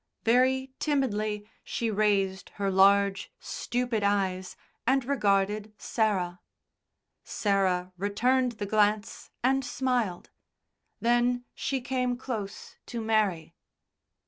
Very 0.23 0.71
timidly 0.79 1.47
she 1.63 1.91
raised 1.91 2.49
her 2.55 2.71
large, 2.71 3.31
stupid 3.39 4.01
eyes 4.03 4.55
and 4.87 5.05
regarded 5.05 5.75
Sarah. 5.77 6.39
Sarah 7.23 7.93
returned 7.97 8.53
the 8.53 8.65
glance 8.65 9.29
and 9.43 9.63
smiled. 9.63 10.31
Then 11.01 11.45
she 11.53 11.81
came 11.81 12.17
close 12.17 12.77
to 12.87 12.99
Mary. 12.99 13.53